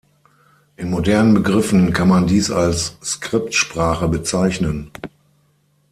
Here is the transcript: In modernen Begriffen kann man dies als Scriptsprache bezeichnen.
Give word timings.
In 0.77 0.89
modernen 0.89 1.35
Begriffen 1.35 1.93
kann 1.93 2.07
man 2.09 2.25
dies 2.25 2.49
als 2.49 2.97
Scriptsprache 3.03 4.07
bezeichnen. 4.07 4.89